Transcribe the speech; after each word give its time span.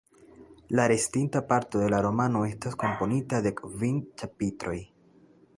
La 0.79 0.87
restinta 0.91 1.41
parto 1.51 1.83
de 1.83 1.91
la 1.95 2.01
romano 2.07 2.43
estas 2.53 2.79
komponita 2.85 3.45
de 3.49 3.55
kvin 3.63 4.03
ĉapitroj. 4.23 4.79